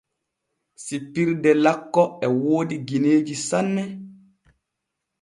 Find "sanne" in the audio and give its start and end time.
3.47-3.83